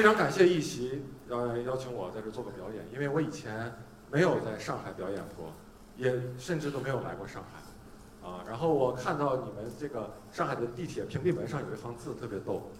[0.00, 3.70] 非常感谢一席呃邀请我在这做个表演，因为我以前
[4.10, 5.52] 没有在上海表演过，
[5.98, 12.70] 也甚至都没有来过上海，啊，然后我看到你们这个上海的地铁屏蔽门上有一行字特别逗，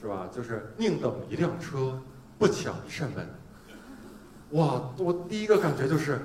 [0.00, 0.26] 是吧？
[0.34, 2.00] 就是宁等一辆车，
[2.38, 3.28] 不抢一扇门。
[4.52, 6.18] 哇，我第一个感觉就是，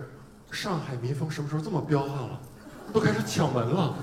[0.51, 2.39] 上海民风什么时候这么彪悍了？
[2.93, 3.93] 都开始抢门了，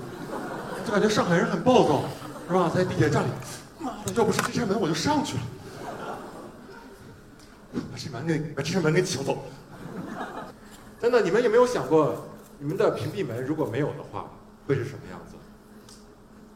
[0.85, 2.03] 就感觉上海人很暴躁，
[2.47, 2.71] 是吧？
[2.71, 3.29] 在地铁站里，
[3.79, 5.41] 妈的，要不是这扇门我就上去了。
[7.73, 9.43] 把这门给把这门给请走。
[10.99, 12.15] 真的，你们有没有想过，
[12.59, 14.31] 你们的屏蔽门如果没有的话，
[14.65, 15.35] 会是什么样子？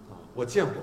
[0.10, 0.76] 啊，我见过，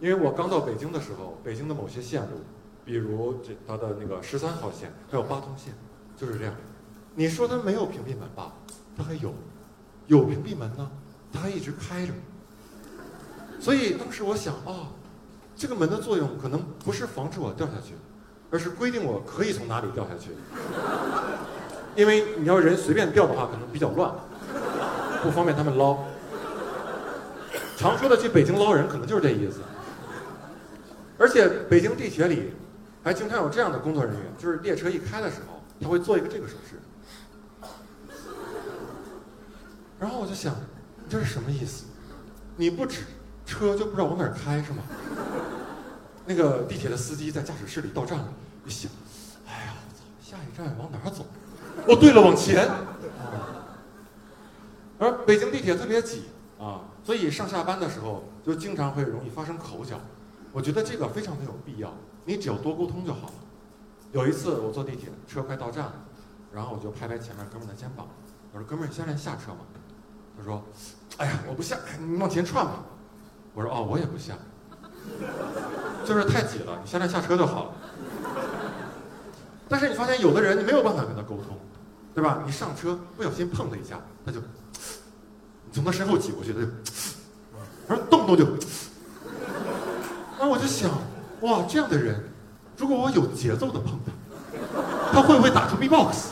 [0.00, 2.40] 因为我刚到北京的时候，北京的某些线路，
[2.84, 5.72] 比如这它的那个十三号线，还有八通线，
[6.16, 6.54] 就是这样。
[7.14, 8.52] 你说它没有屏蔽门吧，
[8.96, 9.30] 它还有；
[10.06, 10.90] 有屏蔽门呢，
[11.32, 12.12] 它还一直开着。
[13.58, 14.88] 所以当时我想，哦，
[15.56, 17.94] 这个门的作用可能不是防止我掉下去。
[18.50, 20.30] 而是规定我可以从哪里掉下去，
[21.94, 24.12] 因为你要人随便掉的话，可能比较乱，
[25.22, 25.98] 不方便他们捞。
[27.76, 29.60] 常说的去北京捞人，可能就是这意思。
[31.16, 32.52] 而且北京地铁里
[33.04, 36.80] 还经常有这样的工作人员，就是列车一开的时候，他会做一个这个手势。
[39.98, 40.54] 然后我就想，
[41.08, 41.84] 这是什么意思？
[42.56, 43.02] 你不指
[43.46, 44.82] 车就不知道往哪开是吗？
[46.26, 48.32] 那个地铁的司机在驾驶室里到站了，
[48.64, 48.90] 一想，
[49.46, 51.26] 哎呀，我操，下一站往哪儿走？
[51.86, 52.68] 哦，对了，往前。
[54.98, 56.24] 而北京地铁特别挤
[56.58, 59.98] 啊，所以上下班的时候就经常会容易发生口角。
[60.52, 61.92] 我觉得这个非常没有必要，
[62.26, 63.34] 你只要多沟通就好了。
[64.12, 65.94] 有一次我坐地铁，车快到站了，
[66.52, 68.08] 然后我就拍拍前面哥们的肩膀，
[68.52, 69.60] 我说：“哥们儿，你现在下车吗？”
[70.36, 70.62] 他说
[71.16, 72.84] ：“哎呀，我不下，你往前串吧。”
[73.54, 74.34] 我说：“哦，我也不下。”
[76.04, 77.70] 就是太挤了，你下站下车就好了。
[79.68, 81.56] 但是你发现有的人你没有办法跟他沟通，
[82.14, 82.42] 对吧？
[82.44, 86.66] 你上车不小心碰他一下，他就，你从他身后挤过去，他就，
[87.86, 88.66] 他说动不动就，
[90.38, 90.90] 那我就想，
[91.42, 92.32] 哇，这样的人，
[92.76, 94.10] 如果我有节奏的碰他，
[95.12, 96.30] 他会不会打出 B-box？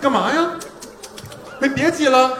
[0.00, 0.52] 干嘛呀？
[1.60, 2.38] 你别挤了。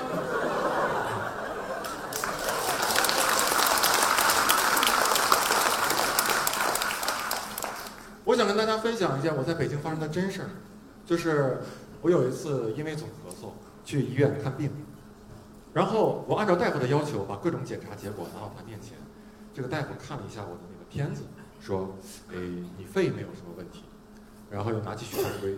[8.24, 8.34] 我
[9.00, 10.50] 讲一件我在北京发生的真事儿，
[11.06, 11.62] 就是
[12.02, 13.52] 我有一次因为总咳嗽
[13.82, 14.70] 去医院看病，
[15.72, 18.98] 然后我按照大夫的要求把各种检查结果拿到他面前，
[19.54, 21.22] 这个大夫看了一下我的那个片子，
[21.62, 21.96] 说
[22.30, 22.36] ：“哎，
[22.76, 23.84] 你肺没有什么问题。”
[24.50, 25.56] 然后又拿起血常规，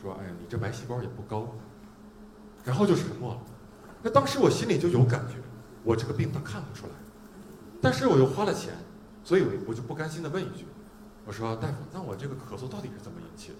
[0.00, 1.52] 说：“哎呀，你这白细胞也不高。”
[2.62, 3.40] 然后就沉默了。
[4.04, 5.34] 那当时我心里就有感觉，
[5.82, 6.92] 我这个病他看不出来，
[7.82, 8.72] 但是我又花了钱，
[9.24, 10.64] 所以我我就不甘心的问一句。
[11.26, 13.54] 我说大夫，那我这个咳嗽到底是怎么引起的？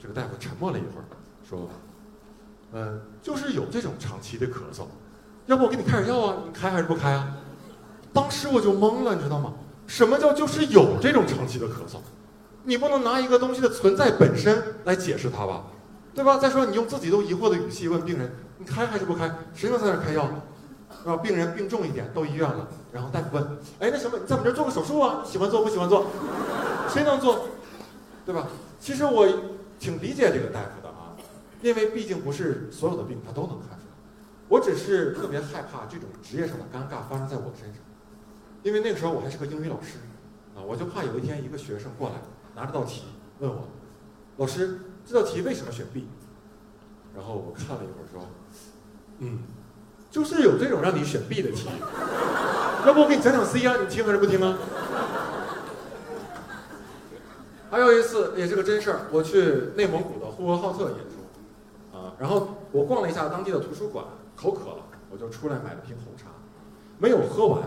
[0.00, 1.04] 这个大夫沉默了一会儿，
[1.46, 1.68] 说
[2.72, 4.84] ：“呃，就是有这种长期的咳嗽，
[5.46, 6.36] 要不我给你开点药啊？
[6.46, 7.36] 你开还是不开啊？”
[8.12, 9.52] 当时我就懵了，你知道吗？
[9.86, 11.98] 什么叫就是有这种长期的咳嗽？
[12.64, 15.64] 你不能拿一个东西的存在本身来解释它吧，
[16.14, 16.38] 对吧？
[16.38, 19.30] 再说你用自己都疑惑的语气问病人：“你开还是不开？
[19.54, 20.28] 谁能在那开药？”
[21.02, 21.16] 是吧？
[21.18, 23.44] 病人病重一点，到医院了，然后大夫问
[23.78, 25.22] ：“哎，那什么，你在我们这儿做个手术啊？
[25.24, 26.06] 喜欢做不喜欢做？
[26.88, 27.48] 谁能做？
[28.24, 28.48] 对吧？”
[28.80, 29.26] 其实我
[29.78, 31.16] 挺理解这个大夫的啊，
[31.62, 33.92] 因为毕竟不是所有的病他都能看出来。
[34.48, 37.82] 我只是特别害怕这种职业上的尴尬发生在我身上，
[38.62, 39.98] 因为那个时候我还是个英语老师
[40.56, 42.14] 啊，我就怕有一天一个学生过来
[42.54, 43.04] 拿着道题
[43.40, 43.68] 问我
[44.38, 46.06] ：“老师，这道题为什么选 B？”
[47.14, 48.28] 然后我看了一会儿说
[49.18, 49.40] ：“嗯。”
[50.10, 51.68] 就是有这种让你选 B 的题，
[52.86, 53.76] 要不我给你讲讲 C 啊？
[53.80, 54.56] 你听还是不听啊？
[57.70, 64.04] 还有一次也是个真事儿，我去内蒙古的呼和浩特演出，啊，然后我逛了一下当地的图书馆，
[64.36, 66.28] 口渴了，我就出来买了瓶红茶，
[66.98, 67.62] 没有喝完，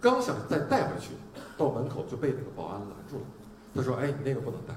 [0.00, 1.10] 刚想再带回去，
[1.56, 3.22] 到门口就被那个保安拦住了。
[3.74, 4.74] 他说：“哎，你那个不能带。”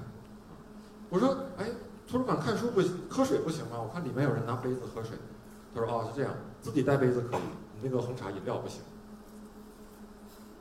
[1.08, 1.66] 我说：“哎，
[2.08, 3.80] 图书馆看书不行，喝水不行吗？
[3.82, 5.16] 我看里面有人拿杯子喝水。”
[5.76, 6.32] 他说：“哦，是这样，
[6.62, 7.40] 自己带杯子可以，
[7.74, 8.80] 你那个红茶饮料不行。”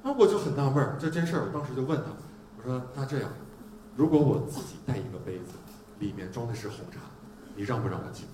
[0.03, 2.11] 啊，我就很纳闷儿，这真事儿，我当时就问他，
[2.57, 3.29] 我说：“那这样，
[3.95, 5.53] 如果我自己带一个杯子，
[5.99, 6.99] 里面装的是红茶，
[7.55, 8.25] 你让不让我进？”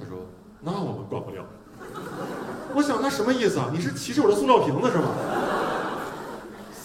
[0.00, 0.26] 他说
[0.62, 1.44] ：“那我们管不了。”
[2.74, 3.70] 我想那什么意思啊？
[3.70, 5.08] 你是歧视我的塑料瓶子是吗？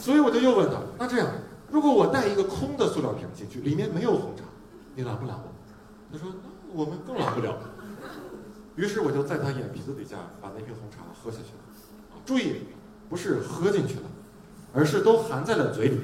[0.01, 1.27] 所以我就又问他：“那这样，
[1.71, 4.43] 如果我带一个空的塑料瓶进去，里面没有红茶，
[4.93, 5.49] 你拦不拦我？”
[6.11, 7.55] 他说：“那我们更拦不了。”
[8.79, 11.59] 于是我就在他眼皮子底下把那瓶红茶喝下去了，
[12.25, 12.63] 注意，
[13.09, 14.03] 不是喝进去了，
[14.73, 15.99] 而是都含在了嘴里。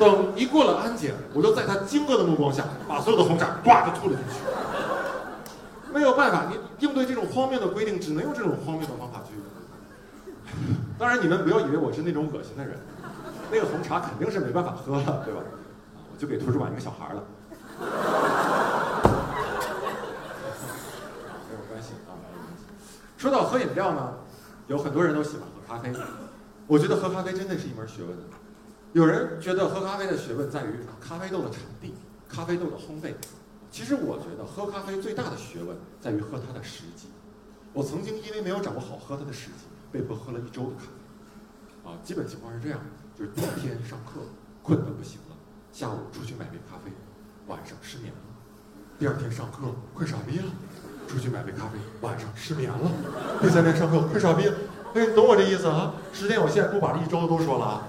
[0.00, 4.40] 等一过了安检，我就在他惊愕的目光下，把所有的红茶呱就吐了进去。
[5.92, 9.34] 没有办法，你应对这种荒谬的规定，只能用这种荒谬的方法去。
[10.98, 12.78] 当然，你们不要以为我是那种恶心的人，
[13.50, 15.42] 那个红茶肯定是没办法喝了，对吧？
[16.10, 17.22] 我就给图书馆一个小孩了。
[17.78, 17.84] 没
[21.54, 22.62] 有关系啊，没有关系。
[23.22, 24.14] 说到喝饮料呢，
[24.66, 25.94] 有很多人都喜欢喝咖啡。
[26.66, 28.18] 我觉得喝咖啡真的是一门学问。
[28.94, 31.94] 有人觉得喝咖啡的学问在于咖啡豆的产地、
[32.28, 33.14] 咖啡豆的烘焙。
[33.70, 37.10] 其实我觉得喝咖啡最大的学问在于喝它的时机。
[37.72, 41.88] 我曾经因为没有掌握好喝它的时机，被迫喝了一周的咖啡。
[41.92, 42.80] 啊，基本情况是这样：
[43.16, 44.22] 就是第一天上课
[44.64, 45.36] 困得不行了，
[45.70, 46.90] 下午出去买杯咖啡，
[47.46, 48.18] 晚上失眠了；
[48.98, 50.46] 第二天上课困傻逼了，
[51.12, 52.90] 出去买杯咖啡，晚上失眠了；
[53.42, 54.54] 第三天上课快傻逼了。
[54.94, 55.92] 哎，懂我这意思啊？
[56.10, 57.86] 时间有限，不把这一周都说了啊。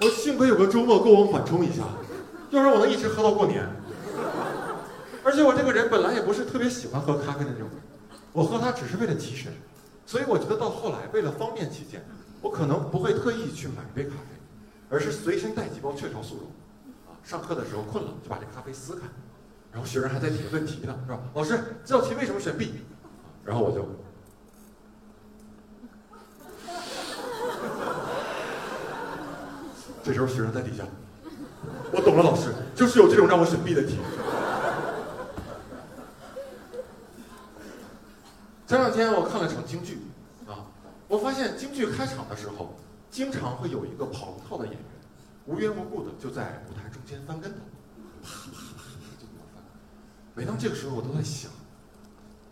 [0.00, 1.82] 我幸亏有个周末够我缓冲一下，
[2.50, 3.68] 要不然我能一直喝到过年。
[5.24, 7.80] 而且我这个人本来也不是特别喜欢喝咖啡的那种人，
[8.32, 9.52] 我喝它只是为了提神。
[10.06, 12.04] 所以我觉得到后来，为了方便起见，
[12.40, 14.38] 我可能不会特意去买一杯咖啡，
[14.88, 16.44] 而是随身带几包雀巢速溶。
[17.08, 19.02] 啊，上课的时候困了就把这咖啡撕开，
[19.70, 21.20] 然后学生还在提问题呢，是吧？
[21.34, 22.74] 老师，这道题为什么选 B？
[23.44, 23.86] 然后我就。
[30.02, 30.84] 这时候学生在底下，
[31.92, 33.98] 我懂了，老师就是有这种让我选 B 的题。
[38.66, 40.00] 前两天我看了场京剧，
[40.46, 40.64] 啊，
[41.08, 42.74] 我发现京剧开场的时候，
[43.10, 44.82] 经常会有一个跑龙套的演员，
[45.44, 47.58] 无缘无故的就在舞台中间翻跟头，
[48.22, 48.77] 啪啪。
[50.38, 51.50] 每当这个时候，我都在想，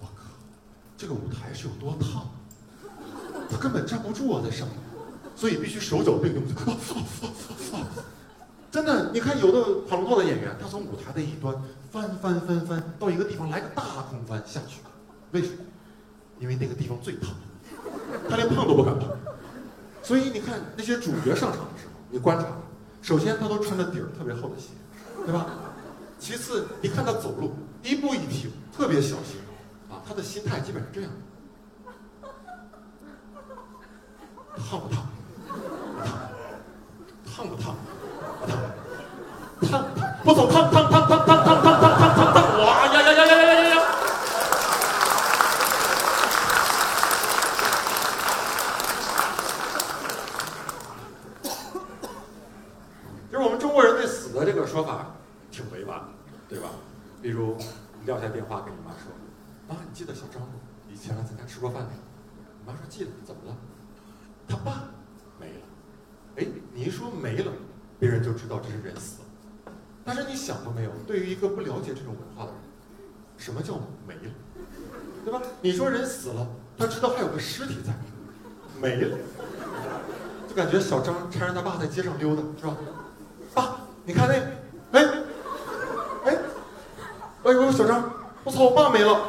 [0.00, 0.24] 我靠，
[0.98, 2.26] 这个舞台是有多烫，
[3.48, 4.76] 他根本站不住啊，在上面。
[5.36, 6.42] 所以必须手脚并用，
[8.72, 11.54] 真的，你看有的跑龙套的演员，他从舞台的一端
[11.92, 14.80] 翻翻翻翻到一个地方来个大空翻下去，
[15.30, 15.58] 为什么？
[16.40, 17.30] 因为那个地方最烫，
[18.28, 19.08] 他连碰都不敢碰。
[20.02, 22.46] 所以你看那些主角上场的时候，你观察，
[23.00, 24.70] 首先他都穿着底儿特别厚的鞋，
[25.24, 25.46] 对吧？
[26.26, 29.37] 其次，你看他走路一步一停，特别小心，
[29.88, 31.11] 啊，他的心态基本是这样
[34.56, 35.06] 的，烫不烫？
[37.25, 37.76] 烫不烫？
[39.70, 39.87] 烫，
[40.25, 42.58] 不走，烫烫烫烫烫烫烫烫烫烫烫！
[42.58, 43.76] 哇呀呀呀呀呀呀呀！
[53.31, 55.06] 就是我们中国人对死的这个说法
[55.52, 56.08] 挺委婉的，
[56.49, 56.69] 对吧？
[57.23, 57.56] 比如
[57.99, 59.11] 你撂下电话跟你妈说
[59.69, 60.49] ：“妈，你记得小张？
[60.93, 61.90] 以前来咱家吃过饭没？”
[62.61, 63.56] 你妈说：“记得。”怎么了？
[64.49, 64.84] 他爸
[65.38, 65.61] 没了。
[66.37, 67.52] 哎，你一说没了，
[67.99, 69.73] 别人就知道这是人死了。
[70.05, 70.90] 但是你想过没有？
[71.06, 72.61] 对于一个不了解这种文化的人，
[73.37, 73.75] 什么叫
[74.06, 74.32] 没了？
[75.25, 75.43] 对吧？
[75.61, 76.46] 你说人死了，
[76.78, 77.93] 他知道还有个尸体在，
[78.81, 79.19] 没了，
[80.49, 82.76] 就感觉小张搀着他爸在街上溜达，是吧？
[83.52, 84.35] 爸，你看那，
[84.99, 85.25] 哎，
[86.25, 86.38] 哎，
[87.42, 88.09] 哎呦，小张，
[88.45, 89.26] 我操，我爸没了。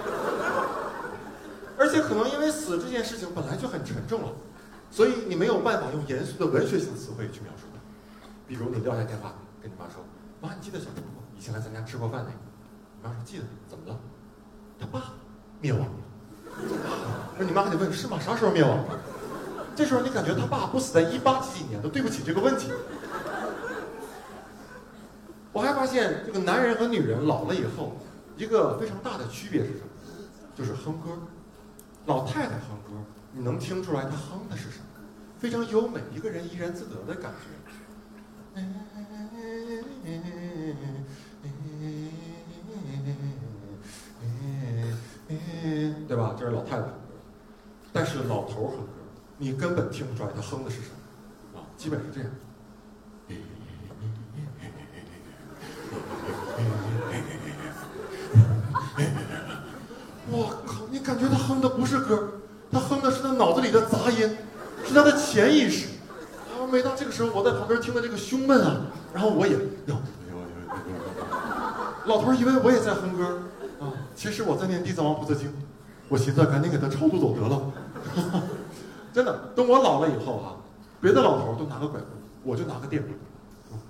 [1.88, 4.28] 而且可能因为死这件事情本来就很沉重了。
[4.92, 7.80] 所以你没有办法用严肃的文学性词汇去描述它，
[8.46, 10.04] 比如你撂下电话跟你妈说
[10.42, 11.38] ：“妈，你记得小张不？
[11.38, 12.38] 以前来咱家吃过饭那个。”
[13.00, 13.98] 你妈说：“记得。”怎么了？
[14.78, 15.14] 他爸
[15.62, 15.90] 灭亡了。
[17.38, 18.20] 那你妈还得问：“是吗？
[18.20, 18.84] 啥时候灭亡？”
[19.76, 22.72] 这时候你感觉他爸不死在一八几几年都对不起这个问题。
[25.54, 27.98] 我还发现这个男人和女人老了以后，
[28.38, 29.88] 一个非常大的区别是什么？
[30.56, 31.10] 就是哼歌。
[32.08, 32.92] 老太太哼歌。
[33.32, 34.86] 你能听出来她哼的是什么？
[35.38, 37.48] 非常优美，一个人怡然自得的感觉，
[46.08, 46.34] 对吧？
[46.40, 46.94] 这是老太太哼歌，
[47.94, 48.88] 但是老头哼歌，
[49.38, 50.90] 你根本听不出来他哼的是什
[51.54, 52.30] 么，啊，基本是这样。
[60.30, 62.34] 我靠，你感觉他哼的不是歌？
[62.70, 64.38] 他哼的是他脑子里的杂音，
[64.86, 65.88] 是他的潜意识。
[66.52, 68.82] 啊，每当这个时候，我在旁边听的这个胸闷啊，
[69.12, 69.58] 然后我也，
[72.06, 73.42] 老头以为我也在哼歌，
[73.80, 75.52] 啊，其实我在念地藏王菩萨经。
[76.10, 77.74] 我寻思赶紧给他超度走得了。
[79.12, 80.56] 真的，等我老了以后啊，
[81.02, 82.06] 别的老头都拿个拐棍，
[82.44, 83.14] 我就拿个电棍。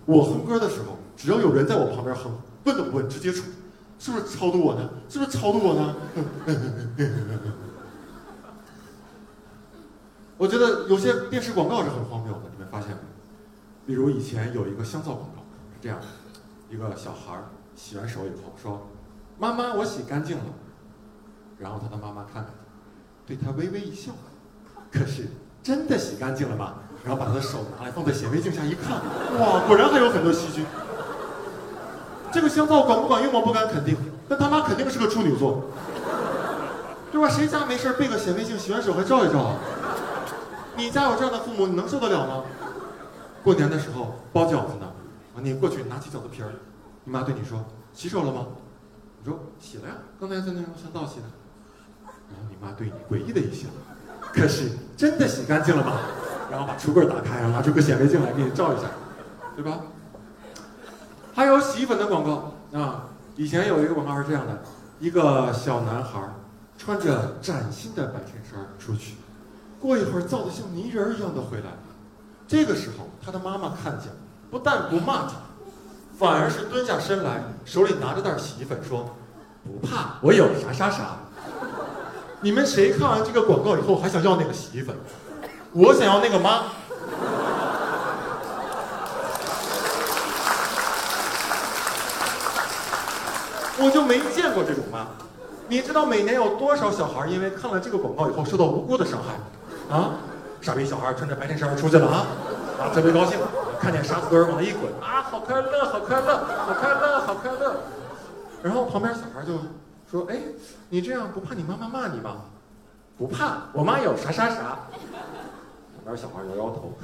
[0.05, 2.31] 我哼歌的时候，只要有人在我旁边哼，
[2.63, 3.43] 问都不问，直接出，
[3.99, 4.89] 是不是超度我呢？
[5.09, 5.95] 是不是超度我呢？
[10.39, 12.97] 我觉得有些电视广告是很荒谬的，你们发现吗？
[13.87, 15.41] 比如以前有一个香皂广告
[15.73, 16.05] 是这样的：
[16.69, 17.41] 一个小孩
[17.73, 18.85] 洗完手以后说
[19.39, 20.43] ：“妈妈，我洗干净了。”
[21.57, 22.53] 然后他的妈妈看看，
[23.25, 24.11] 对他微微一笑。
[24.91, 25.27] 可是
[25.63, 26.75] 真的洗干净了吗？
[27.05, 28.97] 然后把他的手拿来放在显微镜下一看，
[29.39, 30.65] 哇，果然还有很多细菌。
[32.29, 33.41] 这个香皂管不管用我？
[33.41, 33.95] 不敢肯定，
[34.27, 35.63] 但他妈肯定是个处女座，
[37.09, 37.29] 对吧？
[37.29, 39.55] 谁家没事备个显微镜，洗完手还照一照？
[40.75, 42.43] 你家有这样的父母，你能受得了吗？
[43.47, 44.91] 过年的时候包饺子呢，
[45.33, 46.51] 啊，你过去拿起饺子皮儿，
[47.05, 47.63] 你妈对你说
[47.95, 48.45] ：“洗手了吗？”
[49.23, 51.27] 你说：“洗了呀，刚才在那用香皂洗的。”
[52.27, 53.69] 然后你妈对你诡异的一笑
[54.35, 55.97] ：“可是真的洗干净了吗？”
[56.51, 58.89] 然后把橱柜打开，然后拿出个显微镜来给你照一下，
[59.55, 59.79] 对吧？
[61.33, 63.05] 还有洗衣粉的广告啊，
[63.37, 64.61] 以前有一个广告是这样的：
[64.99, 66.21] 一个小男孩
[66.77, 69.15] 穿着崭新的白衬衫出去。
[69.79, 71.71] 过一会儿，造的像泥人一样的回来。
[72.47, 74.09] 这个时候，他的妈妈看见，
[74.49, 75.33] 不但不骂他，
[76.17, 79.15] 反而是蹲下身来，手里拿着袋洗衣粉说
[79.63, 81.17] ：“不怕，我有啥啥啥。”
[82.39, 84.95] 你们谁看完这个广告以后还想要那个洗衣粉？
[85.73, 86.63] 我想要那个妈。
[93.79, 95.07] 我就没见过这种妈。
[95.67, 99.95] 你知道每年有多少小孩因为看了这个广告以后受到无辜的伤害？
[99.95, 100.11] 啊，
[100.61, 102.25] 傻逼小孩穿着白衬衫出去了啊，
[102.79, 103.39] 啊，特别高兴，
[103.79, 107.81] 看见沙子墩往那一滚，啊，好快乐，好快乐，好快乐，好快乐。
[108.63, 109.59] 然后旁边小孩就
[110.09, 110.39] 说：“哎，
[110.89, 112.37] 你这样不怕你妈妈骂你吗
[113.17, 114.55] ？”“不怕，我妈有啥啥啥。”
[115.95, 116.97] 旁边小孩摇摇头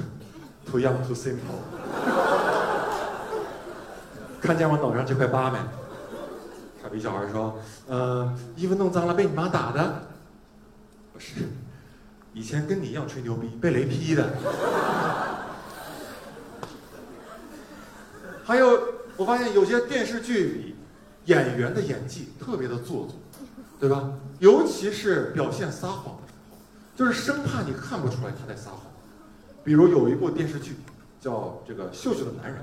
[0.65, 1.61] ，“Too young, too simple。”
[4.41, 5.57] 看见我脑上这块疤没？
[6.81, 7.55] 傻逼小孩说
[7.87, 10.01] ：“呃，衣服弄脏了被你妈打的。”
[11.13, 11.47] 不是。
[12.33, 14.33] 以前跟你一样吹牛逼，被雷劈的。
[18.43, 18.79] 还有，
[19.15, 20.75] 我发现有些电视剧里
[21.25, 23.15] 演员的演技特别的做作，
[23.79, 24.11] 对吧？
[24.39, 26.57] 尤其是表现撒谎的时候，
[26.97, 28.81] 就是生怕你看不出来他在撒谎。
[29.63, 30.75] 比如有一部电视剧
[31.21, 31.31] 叫
[31.67, 32.59] 《这个秀秀的男人》，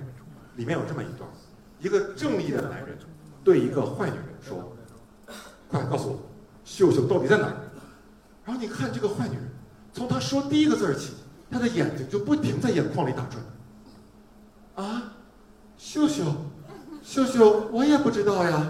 [0.56, 1.30] 里面有这么一段：
[1.78, 2.98] 一个正义的男人
[3.42, 4.76] 对一个坏女人说
[5.70, 6.20] ：“快告诉我，
[6.64, 7.56] 秀秀到底在哪儿？”
[8.44, 9.49] 然后你看这个坏女人。
[9.92, 11.12] 从他说第一个字儿起，
[11.50, 13.24] 他的眼睛就不停在眼眶里打
[14.74, 14.86] 转。
[14.86, 15.12] 啊，
[15.76, 16.24] 秀秀，
[17.02, 18.68] 秀秀，我也不知道呀。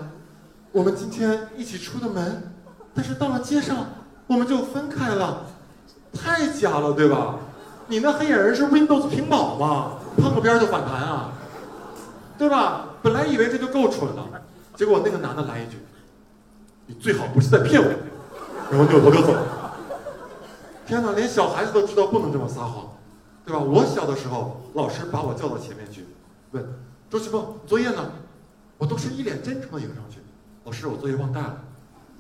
[0.73, 2.53] 我们今天一起出的门，
[2.95, 3.87] 但是到了街上，
[4.27, 5.47] 我们就分开了。
[6.13, 7.37] 太假了，对吧？
[7.87, 9.99] 你那黑眼人是 Windows 屏保吗？
[10.17, 11.33] 碰个边就反弹啊，
[12.39, 12.87] 对吧？
[13.03, 14.27] 本来以为这就够蠢了，
[14.77, 15.79] 结果那个男的来一句
[16.87, 17.89] ：“你最好不是在骗我。”
[18.71, 19.35] 然后扭头就走。
[20.91, 22.91] 天哪，连小孩子都知道不能这么撒谎，
[23.47, 23.61] 对吧？
[23.61, 26.05] 我小的时候，老师把我叫到前面去，
[26.51, 26.67] 问
[27.09, 28.11] 周奇峰作业呢？
[28.77, 30.19] 我都是一脸真诚的迎上去，
[30.65, 31.61] 老师，我作业忘带了。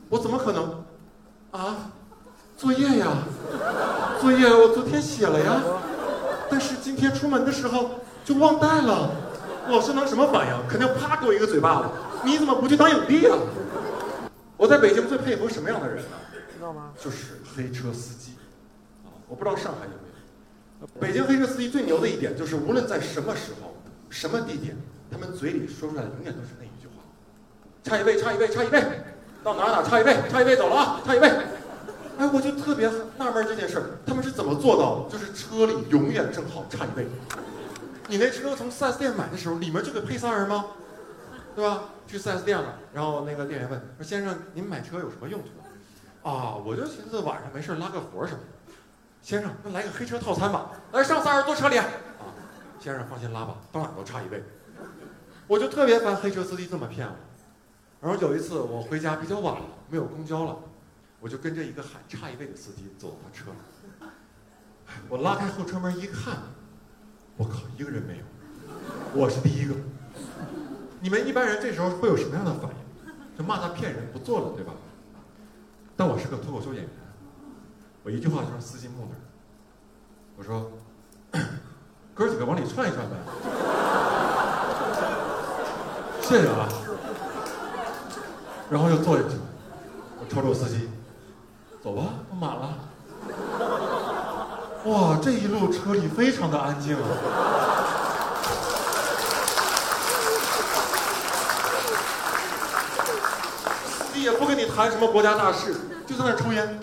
[0.08, 0.84] 我怎么可能？
[1.50, 1.90] 啊，
[2.56, 3.08] 作业呀，
[4.20, 5.60] 作业我昨天写了呀，
[6.48, 7.90] 但是今天出门的时候
[8.24, 9.10] 就忘带了。
[9.66, 10.68] 老师能什么反应？
[10.68, 11.88] 肯定啪给我一个嘴巴子。
[12.24, 13.36] 你怎么不去当影帝啊？
[14.56, 16.16] 我在北京最佩服什么样的人呢？
[16.56, 16.92] 知道吗？
[17.02, 18.34] 就是黑车司机。
[19.30, 19.96] 我不知道上海有没
[20.82, 21.00] 有。
[21.00, 23.76] 北京黑车司机最牛的一点就是，无论在什么时候、
[24.08, 24.76] 什么地点，
[25.10, 27.04] 他们嘴里说出来的永远都是那一句话
[27.84, 28.82] ：“差一位，差一位，差一位，
[29.44, 31.30] 到哪哪差一位，差一位走了啊，差一位。”
[32.18, 35.10] 哎，我就特别纳闷这件事儿，他们是怎么做到的？
[35.10, 37.06] 就是车里永远正好差一位。
[38.08, 40.66] 你那车从 4S 店买的时候，里面就给配仨人吗？
[41.54, 41.84] 对吧？
[42.06, 45.48] 去 4S 店了，然后那个店员问说：“先生，您买车有什么用途？”
[46.28, 48.59] 啊，我就寻思晚上没事拉个活什么的。
[49.22, 50.70] 先生，那来个黑车套餐吧。
[50.92, 51.76] 来，上仨人坐车里。
[51.76, 51.86] 啊，
[52.80, 54.42] 先生放心拉吧，到哪都差一位。
[55.46, 57.14] 我就特别烦黑车司机这么骗我。
[58.00, 60.56] 然后有一次我回家比较晚了，没有公交了，
[61.20, 63.50] 我就跟着一个喊差一位的司机走到他车。
[65.08, 66.38] 我拉开后车门一看，
[67.36, 68.24] 我靠，一个人没有。
[69.14, 69.74] 我是第一个。
[71.00, 73.36] 你们一般人这时候会有什么样的反应？
[73.38, 74.72] 就骂他骗人，不坐了，对吧？
[75.96, 76.90] 但我是个脱口秀演员。
[78.02, 79.20] 我一句话就让司机木那儿。
[80.38, 80.70] 我说
[82.14, 83.16] ：“哥几个往里串一串呗。”
[86.22, 86.66] 谢谢啊。
[88.70, 89.42] 然后又坐进去了。
[90.18, 90.88] 我瞅瞅司机，
[91.82, 92.04] 走吧，
[92.40, 92.78] 满了。
[94.84, 97.02] 哇，这一路车里非常的安静啊。
[103.98, 105.74] 司机也不跟你谈什么国家大事，
[106.06, 106.80] 就在那抽烟。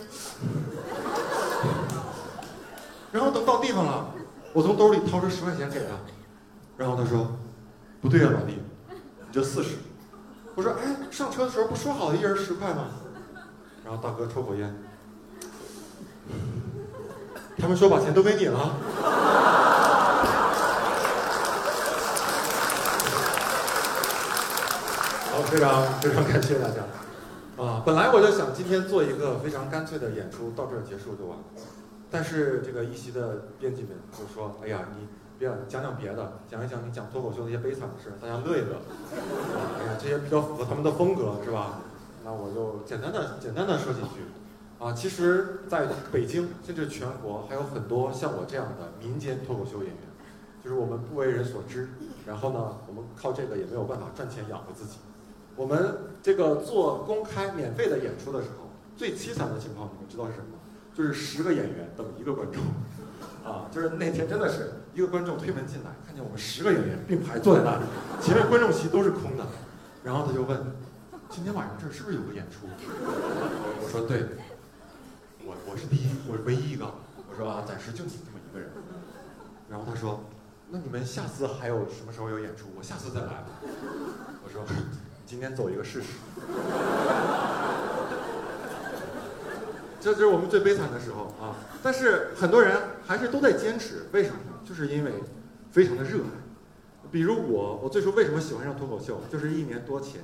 [3.17, 4.11] 然后等到地方了，
[4.53, 5.85] 我从兜里掏出十块钱给他，
[6.77, 7.31] 然后他说，
[7.99, 9.77] 不对啊、老弟，你这四十。
[10.53, 12.89] 我说，哎，上车的时候不说好一人十块吗？
[13.83, 14.71] 然后大哥抽口烟，
[17.57, 18.59] 他们说把钱都给你了。
[25.31, 26.83] 好，非常非常感谢大家。
[27.63, 31.43] 啊，本来我就想今天做一个非常干脆的演出，到这儿结束就完了。
[32.09, 38.77] 但是这个一席的编辑们就说：“哎呀，你别讲讲别的，讲一讲你讲脱口秀那些悲惨的事，大家乐一乐。
[39.79, 41.81] 哎呀，这些比较符合他们的风格，是吧？
[42.23, 44.23] 那我就简单的简单的说几句。
[44.79, 49.97] 啊，其实在北京甚至全国还有很多像我这样的民间脱口秀演员，
[50.63, 51.89] 就是我们不为人所知，
[52.27, 54.99] 然后呢，我们靠这个也没有办法赚钱养活自己。
[55.55, 60.56] 我们这个做公开免费的演出的时候，最凄惨的情况你们知道是什么吗？
[60.97, 62.63] 就是十个演员等一个观众，
[63.45, 67.83] 啊，就是那天真的是一个观众推门进来，看见我们十个演员并排坐在那里，
[68.19, 69.45] 前面观众席都是空的，
[70.03, 70.59] 然后他就问
[71.29, 74.23] ：“今天晚上这是不是有个演出？” 我说：“对，
[75.45, 76.85] 我我是第一，我是唯一一个。”
[77.29, 78.71] 我说：“啊，暂时就你这么一个人。”
[79.69, 80.23] 然后他说
[80.71, 82.69] ：“那你们下次还有什么时候有演出？
[82.75, 83.43] 我下次再来。
[84.43, 84.63] ”我说
[85.27, 86.07] ：“今天走一个试试。”
[89.99, 91.55] 这就是我们最悲惨的时候啊！
[91.81, 94.59] 但是很多人还是都在坚持，为什么呢？
[94.63, 95.11] 就是因为
[95.71, 97.09] 非常的热爱。
[97.11, 99.21] 比如我，我最初为什么喜欢上脱口秀？
[99.31, 100.21] 就是一年多前，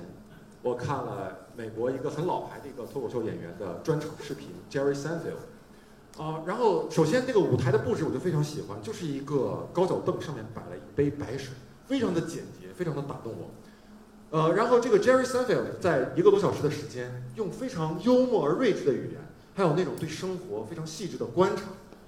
[0.62, 6.22] 我看了美国一个很老牌的一个脱口秀演员的专场视频，Jerry Seinfeld。
[6.22, 11.54] 啊，然后首先这个舞台的布置我就非常喜欢，就是一个高脚凳，上面摆了一杯白水，
[11.86, 13.50] 非常的简洁，非常的打动我。
[14.30, 19.23] 呃，然后这个 Jerry Seinfeld 在一个多小时的时间，用非常幽默而睿智的语言。
[19.54, 21.62] 还有那种对生活非常细致的观察，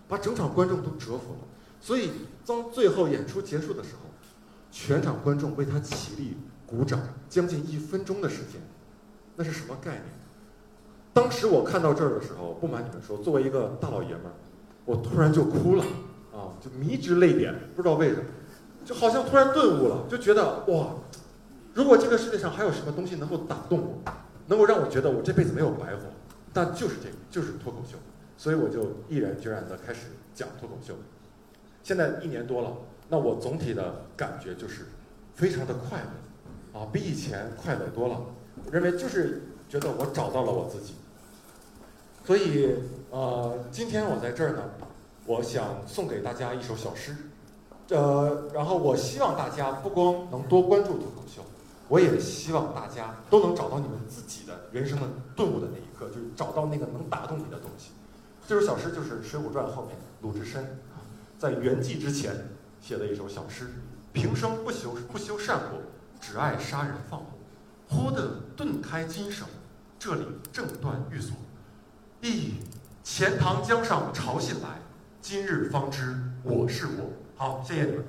[0.09, 1.39] 把整场观众都折服了。
[1.81, 2.11] 所以
[2.45, 4.01] 当最后演出结束的时候，
[4.73, 8.61] 全场观众为他起立鼓掌，将近一分钟的时间，
[9.37, 10.03] 那是什么概念？
[11.13, 14.35] 当时我看到这儿的时候，不瞒你们说，作为一个大老爷们儿，
[14.85, 15.85] 我突然就哭了
[16.33, 18.25] 啊，就迷之泪点，不知道为什么，
[18.85, 20.89] 就好像突然顿悟了，就觉得哇，
[21.73, 24.13] 如果这个世界上还有什么东西能够打动我，
[24.49, 26.03] 能够让我觉得我这辈子没有白活。
[26.57, 27.99] 那就是这个，就是脱口秀，
[28.38, 30.95] 所以我就毅然决然的开始讲脱口秀。
[31.83, 32.75] 现在一年多了，
[33.11, 34.87] 那我总体的感觉就是
[35.35, 38.19] 非常的快乐，啊，比以前快乐多了。
[38.64, 40.95] 我认为就是觉得我找到了我自己。
[42.25, 42.75] 所以，
[43.11, 44.62] 呃，今天我在这儿呢，
[45.27, 47.14] 我想送给大家一首小诗，
[47.90, 51.42] 呃，然后我希望大家不光能多关注脱口秀。
[51.88, 57.90] 我也希望大家都能找到你们自己的人生的顿悟的那一刻，就是找到那个能打动你的东西。
[58.49, 60.79] 这首小诗就是《水浒传》后面鲁智深
[61.38, 62.49] 在圆寂之前
[62.81, 63.68] 写的一首小诗：
[64.12, 65.81] 平生不修不修善果，
[66.20, 67.27] 只爱杀人放火。
[67.88, 69.46] 忽的顿开金手，
[69.99, 71.37] 这里正断玉锁。
[72.22, 72.55] 咦，
[73.05, 74.81] 钱塘江上潮信来，
[75.20, 77.12] 今日方知我是我。
[77.37, 78.05] 好，谢谢你们。